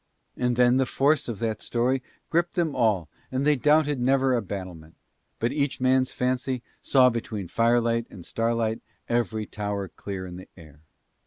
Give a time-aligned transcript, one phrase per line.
[0.35, 2.01] And then the force of that story
[2.31, 4.95] gripped them all and they doubted never a battlement,
[5.37, 10.81] but each man's fancy saw between firelight and starlight every tower clear in the air.